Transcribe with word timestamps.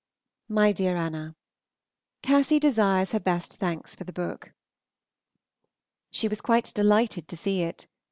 MY 0.49 0.71
DEAR 0.71 0.97
ANNA, 0.97 1.35
Cassy 2.23 2.59
desires 2.59 3.11
her 3.11 3.19
best 3.19 3.57
thanks 3.57 3.93
for 3.95 4.03
the 4.03 4.11
book. 4.11 4.51
She 6.09 6.27
was 6.27 6.41
quite 6.41 6.73
delighted 6.73 7.27
to 7.27 7.37
see 7.37 7.61
it. 7.61 7.85